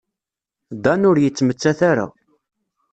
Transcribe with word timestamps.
Dan 0.83 1.01
ur 1.09 1.17
yettmettat 1.19 1.79
ara. 1.91 2.07